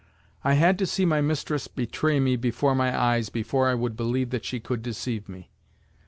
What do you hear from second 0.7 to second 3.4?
to see my mistress betray me before my eyes